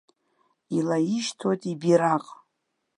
[0.77, 2.25] Илаишьҭуеит ибираҟ.